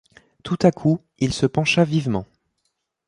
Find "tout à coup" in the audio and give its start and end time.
0.43-0.99